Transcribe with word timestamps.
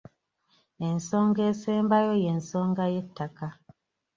Ensonga 0.87 1.41
esembayo 1.51 2.13
y'ensonga 2.23 2.83
y'ettaka. 2.93 3.45